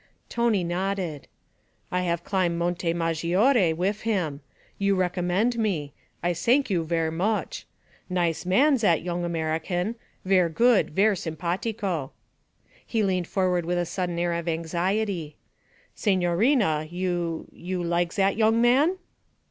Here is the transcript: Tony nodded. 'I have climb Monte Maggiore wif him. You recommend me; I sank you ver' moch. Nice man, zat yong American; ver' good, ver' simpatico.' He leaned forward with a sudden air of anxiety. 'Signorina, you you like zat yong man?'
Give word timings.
Tony 0.29 0.63
nodded. 0.63 1.27
'I 1.91 2.01
have 2.01 2.23
climb 2.23 2.57
Monte 2.57 2.91
Maggiore 2.91 3.71
wif 3.71 4.01
him. 4.01 4.41
You 4.79 4.95
recommend 4.95 5.59
me; 5.59 5.93
I 6.23 6.33
sank 6.33 6.71
you 6.71 6.83
ver' 6.83 7.11
moch. 7.11 7.57
Nice 8.09 8.43
man, 8.43 8.79
zat 8.79 9.03
yong 9.03 9.23
American; 9.23 9.93
ver' 10.25 10.49
good, 10.49 10.95
ver' 10.95 11.13
simpatico.' 11.13 12.13
He 12.83 13.03
leaned 13.03 13.27
forward 13.27 13.63
with 13.63 13.77
a 13.77 13.85
sudden 13.85 14.17
air 14.17 14.33
of 14.33 14.47
anxiety. 14.47 15.35
'Signorina, 15.93 16.87
you 16.89 17.45
you 17.53 17.83
like 17.83 18.11
zat 18.11 18.35
yong 18.35 18.59
man?' 18.59 18.97